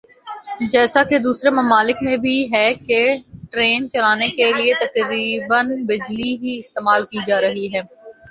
[0.71, 3.01] جیسا کہ دوسرے ممالک میں بھی ہے کہ
[3.51, 7.81] ٹرین چلانے کیلئے تقریبا بجلی ہی استعمال کی جارہی ھے